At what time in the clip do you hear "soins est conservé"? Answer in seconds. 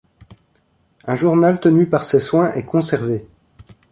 2.19-3.27